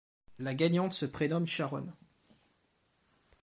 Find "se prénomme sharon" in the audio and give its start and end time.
0.93-1.93